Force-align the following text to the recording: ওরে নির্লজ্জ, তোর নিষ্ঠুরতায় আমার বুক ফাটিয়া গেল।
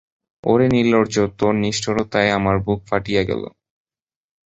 ওরে 0.43 0.67
নির্লজ্জ, 0.69 1.15
তোর 1.39 1.53
নিষ্ঠুরতায় 1.63 2.29
আমার 2.37 2.55
বুক 2.65 2.79
ফাটিয়া 2.89 3.23
গেল। 3.29 3.43